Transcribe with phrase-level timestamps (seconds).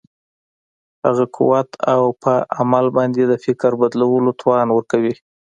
[1.05, 5.13] هغه قوت او پر عمل باندې د فکر بدلولو توان ورکوي.